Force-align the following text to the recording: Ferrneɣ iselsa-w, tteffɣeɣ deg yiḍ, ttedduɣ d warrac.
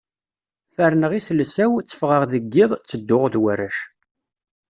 Ferrneɣ 0.75 1.11
iselsa-w, 1.19 1.71
tteffɣeɣ 1.79 2.23
deg 2.31 2.43
yiḍ, 2.53 2.71
ttedduɣ 2.75 3.23
d 3.33 3.35
warrac. 3.41 3.77